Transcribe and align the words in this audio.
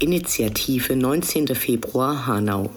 Initiative 0.00 0.94
19. 0.94 1.56
Februar 1.56 2.26
Hanau. 2.28 2.70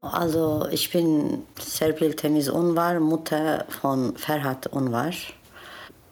Also 0.00 0.66
ich 0.70 0.90
bin 0.90 1.42
Serpil 1.60 2.14
Temiz 2.14 2.48
Unvar, 2.48 2.98
Mutter 2.98 3.66
von 3.68 4.16
Ferhat 4.16 4.68
Unvar. 4.68 5.12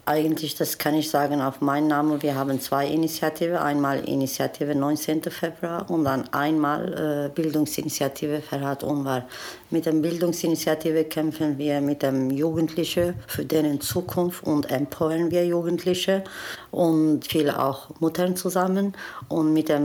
Eigentlich, 0.09 0.55
das 0.55 0.79
kann 0.79 0.95
ich 0.95 1.11
sagen 1.11 1.41
auf 1.41 1.61
meinen 1.61 1.89
Namen. 1.89 2.23
Wir 2.23 2.37
haben 2.37 2.61
zwei 2.61 2.87
Initiativen. 2.87 3.57
Einmal 3.57 4.09
Initiative 4.09 4.73
19. 4.73 5.25
Februar 5.25 5.91
und 5.91 6.05
dann 6.05 6.33
einmal 6.33 7.27
äh, 7.27 7.35
Bildungsinitiative 7.35 8.41
Ferhat 8.41 8.85
Unvar. 8.85 9.27
Mit 9.71 9.85
der 9.85 9.91
Bildungsinitiative 9.91 11.07
kämpfen 11.07 11.59
wir 11.59 11.81
mit 11.81 12.05
dem 12.05 12.31
Jugendlichen 12.31 13.15
für 13.27 13.45
deren 13.45 13.81
Zukunft 13.81 14.45
und 14.45 14.71
empowern 14.71 15.33
wir 15.33 15.45
Jugendliche 15.45 16.23
und 16.71 17.27
viele 17.27 17.61
auch 17.61 17.91
Muttern 17.99 18.37
zusammen. 18.37 18.95
Und 19.27 19.53
mit 19.53 19.69
der 19.69 19.83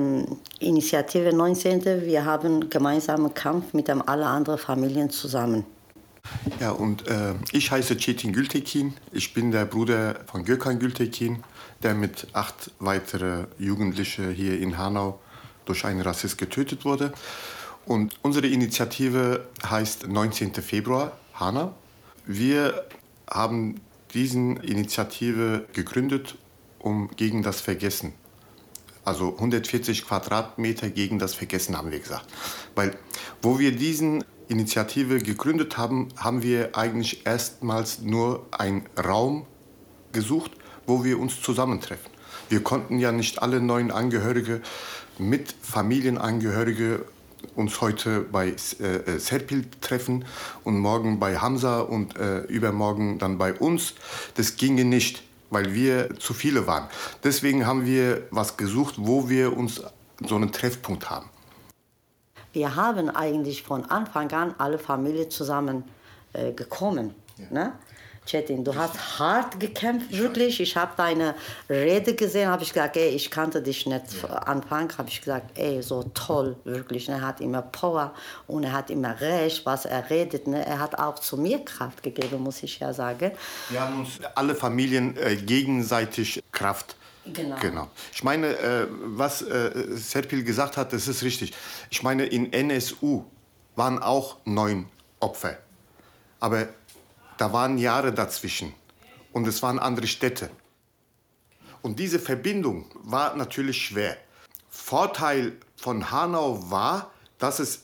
Initiative 0.59 1.35
19. 1.35 2.05
wir 2.05 2.25
haben 2.25 2.69
gemeinsamen 2.69 3.33
Kampf 3.33 3.73
mit 3.73 3.87
dem 3.87 4.07
alle 4.07 4.27
anderen 4.27 4.59
Familien 4.59 5.09
zusammen. 5.09 5.65
Ja, 6.59 6.71
und 6.71 7.07
äh, 7.07 7.33
ich 7.51 7.71
heiße 7.71 7.97
Cetin 7.97 8.33
Gültekin. 8.33 8.93
Ich 9.11 9.33
bin 9.33 9.51
der 9.51 9.65
Bruder 9.65 10.21
von 10.27 10.45
Gökhan 10.45 10.79
Gültekin, 10.79 11.43
der 11.83 11.95
mit 11.95 12.27
acht 12.33 12.71
weiteren 12.79 13.47
Jugendlichen 13.57 14.31
hier 14.31 14.59
in 14.59 14.77
Hanau 14.77 15.19
durch 15.65 15.85
einen 15.85 16.01
Rassist 16.01 16.37
getötet 16.37 16.85
wurde. 16.85 17.13
Und 17.85 18.15
unsere 18.21 18.47
Initiative 18.47 19.47
heißt 19.67 20.07
19. 20.07 20.53
Februar 20.55 21.17
Hanau. 21.33 21.73
Wir 22.25 22.85
haben 23.29 23.81
diese 24.13 24.37
Initiative 24.37 25.65
gegründet, 25.73 26.37
um 26.79 27.09
gegen 27.15 27.41
das 27.41 27.61
Vergessen 27.61 28.13
also 29.03 29.33
140 29.35 30.05
Quadratmeter 30.05 30.89
gegen 30.89 31.19
das 31.19 31.33
Vergessen, 31.33 31.77
haben 31.77 31.91
wir 31.91 31.99
gesagt. 31.99 32.25
Weil, 32.75 32.97
wo 33.41 33.59
wir 33.59 33.75
diesen 33.75 34.23
Initiative 34.51 35.19
gegründet 35.19 35.77
haben, 35.77 36.09
haben 36.17 36.43
wir 36.43 36.77
eigentlich 36.77 37.25
erstmals 37.25 38.01
nur 38.01 38.45
einen 38.51 38.85
Raum 39.01 39.45
gesucht, 40.11 40.51
wo 40.85 41.03
wir 41.03 41.19
uns 41.19 41.41
zusammentreffen. 41.41 42.11
Wir 42.49 42.61
konnten 42.61 42.99
ja 42.99 43.13
nicht 43.13 43.41
alle 43.41 43.61
neuen 43.61 43.91
Angehörige 43.91 44.61
mit 45.17 45.55
Familienangehörige 45.61 47.05
uns 47.55 47.81
heute 47.81 48.21
bei 48.21 48.49
äh, 48.49 49.17
Serpil 49.17 49.65
treffen 49.79 50.25
und 50.63 50.77
morgen 50.77 51.19
bei 51.19 51.37
Hamza 51.37 51.79
und 51.79 52.17
äh, 52.17 52.41
übermorgen 52.41 53.19
dann 53.19 53.37
bei 53.37 53.53
uns. 53.53 53.93
Das 54.35 54.57
ginge 54.57 54.85
nicht, 54.85 55.23
weil 55.49 55.73
wir 55.73 56.19
zu 56.19 56.33
viele 56.33 56.67
waren. 56.67 56.87
Deswegen 57.23 57.65
haben 57.65 57.85
wir 57.85 58.27
was 58.31 58.57
gesucht, 58.57 58.95
wo 58.97 59.29
wir 59.29 59.57
uns 59.57 59.81
so 60.27 60.35
einen 60.35 60.51
Treffpunkt 60.51 61.09
haben. 61.09 61.29
Wir 62.53 62.75
haben 62.75 63.09
eigentlich 63.09 63.63
von 63.63 63.85
Anfang 63.85 64.31
an 64.31 64.55
alle 64.57 64.77
Familien 64.77 65.29
zusammen 65.29 65.83
äh, 66.33 66.51
gekommen. 66.51 67.15
Ja. 67.37 67.45
Ne? 67.51 67.73
Chetin, 68.25 68.63
du 68.63 68.75
hast 68.75 69.19
hart 69.19 69.59
gekämpft, 69.59 70.11
wirklich. 70.11 70.61
Ich 70.61 70.77
habe 70.77 70.91
deine 70.95 71.33
Rede 71.67 72.13
gesehen, 72.13 72.49
habe 72.49 72.61
ich 72.61 72.71
gesagt, 72.71 72.95
ey, 72.95 73.09
ich 73.09 73.31
kannte 73.31 73.63
dich 73.63 73.87
nicht 73.87 74.05
ja. 74.21 74.29
Anfang, 74.29 74.95
habe 74.97 75.09
ich 75.09 75.19
gesagt, 75.21 75.57
ey, 75.57 75.81
so 75.81 76.03
toll, 76.13 76.55
wirklich. 76.63 77.09
Er 77.09 77.21
hat 77.21 77.41
immer 77.41 77.63
Power 77.63 78.13
und 78.47 78.63
er 78.63 78.73
hat 78.73 78.91
immer 78.91 79.19
Recht, 79.19 79.65
was 79.65 79.85
er 79.85 80.09
redet. 80.09 80.45
Ne? 80.45 80.63
Er 80.65 80.79
hat 80.79 80.99
auch 80.99 81.15
zu 81.15 81.35
mir 81.35 81.65
Kraft 81.65 82.03
gegeben, 82.03 82.43
muss 82.43 82.61
ich 82.61 82.79
ja 82.79 82.93
sagen. 82.93 83.31
Wir 83.69 83.81
haben 83.81 84.01
uns 84.01 84.19
alle 84.35 84.53
Familien 84.53 85.17
äh, 85.17 85.35
gegenseitig 85.35 86.43
Kraft 86.51 86.95
Genau. 87.33 87.57
genau. 87.59 87.89
Ich 88.13 88.23
meine, 88.23 88.57
äh, 88.57 88.87
was 88.89 89.41
äh, 89.41 89.71
Serpil 89.95 90.43
gesagt 90.43 90.77
hat, 90.77 90.93
das 90.93 91.07
ist 91.07 91.23
richtig. 91.23 91.53
Ich 91.89 92.03
meine, 92.03 92.25
in 92.25 92.51
NSU 92.51 93.25
waren 93.75 93.99
auch 93.99 94.37
neun 94.45 94.87
Opfer. 95.19 95.57
Aber 96.39 96.67
da 97.37 97.53
waren 97.53 97.77
Jahre 97.77 98.13
dazwischen. 98.13 98.73
Und 99.33 99.47
es 99.47 99.61
waren 99.63 99.79
andere 99.79 100.07
Städte. 100.07 100.49
Und 101.81 101.99
diese 101.99 102.19
Verbindung 102.19 102.85
war 103.03 103.35
natürlich 103.35 103.77
schwer. 103.77 104.17
Vorteil 104.69 105.57
von 105.75 106.11
Hanau 106.11 106.69
war, 106.69 107.11
dass 107.39 107.59
es 107.59 107.83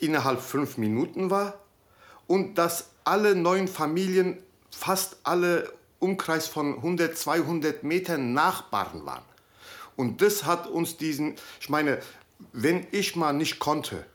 innerhalb 0.00 0.40
fünf 0.40 0.78
Minuten 0.78 1.30
war 1.30 1.54
und 2.26 2.56
dass 2.56 2.90
alle 3.04 3.34
neun 3.34 3.68
Familien, 3.68 4.38
fast 4.70 5.16
alle 5.22 5.72
Umkreis 6.06 6.46
von 6.46 6.76
100, 6.76 7.18
200 7.18 7.82
Metern 7.82 8.32
Nachbarn 8.32 9.04
waren. 9.04 9.24
Und 9.96 10.22
das 10.22 10.44
hat 10.44 10.68
uns 10.68 10.96
diesen, 10.96 11.34
ich 11.60 11.68
meine, 11.68 11.98
wenn 12.52 12.86
ich 12.92 13.16
mal 13.16 13.32
nicht 13.32 13.58
konnte, 13.58 14.06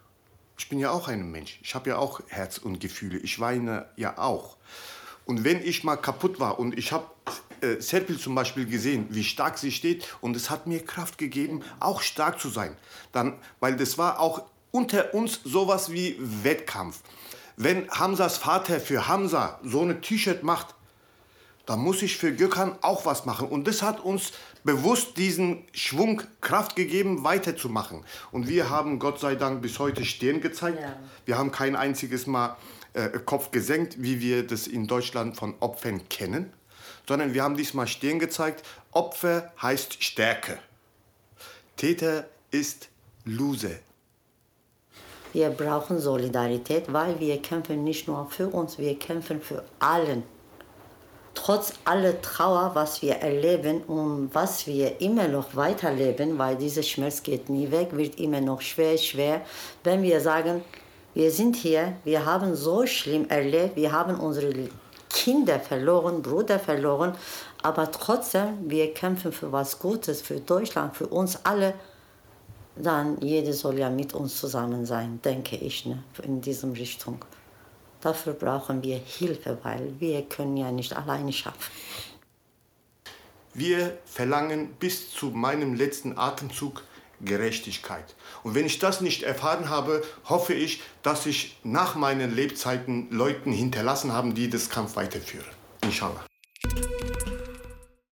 ich 0.58 0.70
bin 0.70 0.80
ja 0.80 0.92
auch 0.92 1.10
ein 1.10 1.30
Mensch, 1.32 1.60
ich 1.62 1.76
habe 1.76 1.90
ja 1.90 1.98
auch 1.98 2.22
Herz 2.28 2.58
und 2.60 2.80
Gefühle, 2.80 3.18
ich 3.18 3.40
weine 3.40 3.88
ja 3.98 4.18
auch. 4.18 4.58
Und 5.26 5.44
wenn 5.44 5.62
ich 5.62 5.84
mal 5.84 5.98
kaputt 5.98 6.40
war 6.40 6.60
und 6.60 6.78
ich 6.78 6.94
habe 6.94 7.06
äh, 7.62 7.82
Serpil 7.82 8.18
zum 8.18 8.36
Beispiel 8.36 8.66
gesehen, 8.66 9.08
wie 9.10 9.24
stark 9.24 9.58
sie 9.58 9.72
steht 9.72 10.08
und 10.22 10.36
es 10.36 10.50
hat 10.50 10.68
mir 10.68 10.86
Kraft 10.86 11.18
gegeben, 11.18 11.62
auch 11.80 12.02
stark 12.02 12.40
zu 12.40 12.50
sein, 12.50 12.78
dann, 13.12 13.38
weil 13.60 13.76
das 13.76 13.98
war 13.98 14.20
auch 14.20 14.44
unter 14.72 15.14
uns 15.14 15.42
sowas 15.44 15.92
wie 15.92 16.16
Wettkampf. 16.20 17.02
Wenn 17.58 17.90
Hamzas 17.92 18.38
Vater 18.38 18.80
für 18.80 19.08
Hamza 19.08 19.60
so 19.64 19.82
ein 19.82 20.02
T-Shirt 20.02 20.44
macht, 20.44 20.74
da 21.66 21.76
muss 21.76 22.02
ich 22.02 22.18
für 22.18 22.34
Gökhan 22.34 22.78
auch 22.82 23.06
was 23.06 23.26
machen. 23.26 23.48
Und 23.48 23.68
das 23.68 23.82
hat 23.82 24.00
uns 24.00 24.32
bewusst 24.64 25.18
diesen 25.18 25.64
Schwung, 25.74 26.22
Kraft 26.42 26.76
gegeben, 26.76 27.24
weiterzumachen. 27.24 28.04
Und 28.32 28.48
wir 28.48 28.70
haben 28.70 29.00
Gott 29.00 29.20
sei 29.20 29.36
Dank 29.36 29.62
bis 29.62 29.80
heute 29.80 30.06
Stirn 30.06 30.42
gezeigt. 30.42 30.80
Ja. 30.82 30.96
Wir 31.26 31.38
haben 31.38 31.52
kein 31.52 31.76
einziges 31.76 32.28
Mal 32.28 32.58
äh, 32.94 33.10
Kopf 33.26 33.52
gesenkt, 33.52 34.02
wie 34.02 34.20
wir 34.22 34.46
das 34.46 34.68
in 34.68 34.88
Deutschland 34.88 35.38
von 35.38 35.56
Opfern 35.60 36.08
kennen, 36.10 36.52
sondern 37.08 37.34
wir 37.34 37.44
haben 37.44 37.58
diesmal 37.58 37.88
Stirn 37.88 38.20
gezeigt. 38.20 38.64
Opfer 38.92 39.54
heißt 39.62 40.04
Stärke. 40.04 40.60
Täter 41.78 42.26
ist 42.52 42.90
Loser. 43.26 43.80
Wir 45.34 45.50
brauchen 45.50 46.00
Solidarität, 46.00 46.92
weil 46.92 47.20
wir 47.20 47.42
kämpfen 47.42 47.86
nicht 47.86 48.08
nur 48.08 48.30
für 48.30 48.50
uns, 48.50 48.78
wir 48.78 49.00
kämpfen 49.00 49.42
für 49.42 49.64
allen 49.80 50.24
trotz 51.44 51.74
aller 51.86 52.22
Trauer, 52.22 52.72
was 52.76 53.02
wir 53.02 53.16
erleben 53.16 53.82
und 53.84 54.30
was 54.34 54.68
wir 54.68 55.02
immer 55.02 55.28
noch 55.28 55.56
weiterleben, 55.56 56.38
weil 56.38 56.56
dieser 56.56 56.84
Schmerz 56.84 57.24
geht 57.24 57.50
nie 57.50 57.72
weg, 57.72 57.90
wird 57.92 58.20
immer 58.20 58.42
noch 58.42 58.62
schwer, 58.62 58.96
schwer, 58.98 59.42
wenn 59.84 60.04
wir 60.04 60.20
sagen, 60.22 60.64
wir 61.16 61.32
sind 61.32 61.56
hier, 61.56 61.94
wir 62.04 62.26
haben 62.26 62.56
so 62.56 62.86
schlimm 62.86 63.28
erlebt, 63.28 63.76
wir 63.76 63.92
haben 63.92 64.20
unsere 64.20 64.54
Kinder 65.10 65.60
verloren, 65.60 66.22
Brüder 66.22 66.60
verloren, 66.60 67.16
aber 67.64 67.92
trotzdem, 67.92 68.70
wir 68.70 68.94
kämpfen 68.94 69.32
für 69.32 69.52
was 69.52 69.80
Gutes, 69.80 70.22
für 70.22 70.40
Deutschland, 70.40 70.96
für 70.96 71.08
uns 71.08 71.40
alle, 71.44 71.74
dann 72.76 73.20
jeder 73.20 73.54
soll 73.54 73.80
ja 73.80 73.90
mit 73.90 74.14
uns 74.14 74.40
zusammen 74.40 74.86
sein, 74.86 75.20
denke 75.26 75.56
ich, 75.56 75.88
ne, 75.88 76.04
in 76.24 76.40
diesem 76.40 76.74
Richtung. 76.74 77.18
Dafür 78.02 78.34
brauchen 78.34 78.84
wir 78.84 78.98
Hilfe, 78.98 79.58
weil 79.64 79.94
wir 80.00 80.24
können 80.24 80.58
ja 80.58 80.72
nicht 80.72 80.96
alleine 80.96 81.32
schaffen. 81.32 81.72
Wir 83.54 83.98
verlangen 84.06 84.74
bis 84.80 85.12
zu 85.12 85.28
meinem 85.28 85.74
letzten 85.74 86.18
Atemzug 86.18 86.84
Gerechtigkeit. 87.24 88.16
Und 88.44 88.56
wenn 88.56 88.66
ich 88.66 88.80
das 88.80 89.02
nicht 89.02 89.24
erfahren 89.24 89.70
habe, 89.70 90.04
hoffe 90.26 90.54
ich, 90.54 90.82
dass 91.04 91.26
ich 91.26 91.58
nach 91.64 91.96
meinen 91.96 92.36
Lebzeiten 92.36 93.12
Leuten 93.12 93.52
hinterlassen 93.52 94.12
habe, 94.12 94.34
die 94.34 94.50
das 94.50 94.70
Kampf 94.70 94.96
weiterführen. 94.96 95.46
Inshallah. 95.84 96.26